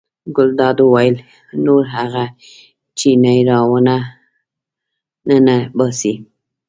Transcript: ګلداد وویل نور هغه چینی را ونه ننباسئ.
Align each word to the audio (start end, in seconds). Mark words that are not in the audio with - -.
ګلداد 0.35 0.77
وویل 0.83 1.15
نور 1.65 1.83
هغه 1.95 2.25
چینی 2.97 3.39
را 3.49 3.59
ونه 3.69 3.97
ننباسئ. 5.27 6.13